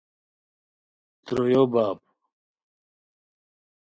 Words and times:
ترویو 1.25 1.63
باب 1.73 1.97